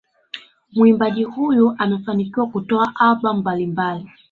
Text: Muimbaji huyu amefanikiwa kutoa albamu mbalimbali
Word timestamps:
Muimbaji 0.73 1.23
huyu 1.23 1.75
amefanikiwa 1.77 2.47
kutoa 2.47 2.91
albamu 2.95 3.39
mbalimbali 3.39 4.09